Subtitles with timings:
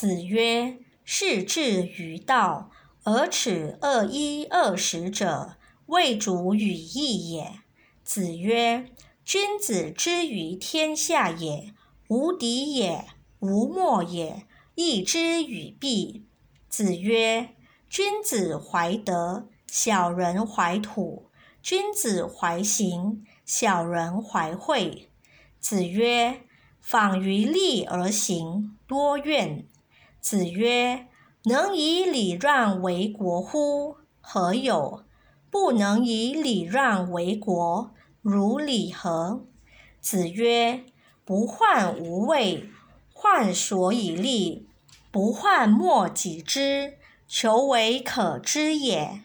[0.00, 2.70] 子曰：“士志于道，
[3.04, 7.58] 而耻恶衣恶食者，未足与义也。”
[8.02, 8.86] 子曰
[9.26, 11.74] ：“君子之于天下也，
[12.08, 13.08] 无敌也，
[13.40, 16.24] 无莫也，义之与弊。”
[16.70, 17.50] 子曰
[17.90, 21.28] ：“君子怀德，小人怀土；
[21.62, 25.10] 君子怀行，小人怀惠。”
[25.60, 26.40] 子曰
[26.80, 29.66] ：“访于利而行，多怨。”
[30.20, 31.06] 子曰
[31.44, 33.96] ：“能以礼让为国乎？
[34.20, 35.04] 何有！
[35.50, 39.46] 不能以礼让为国，如礼何？”
[40.00, 40.84] 子曰
[41.24, 42.68] ：“不患无位，
[43.14, 44.66] 患所以立；
[45.10, 49.22] 不患莫己知，求为可知也。”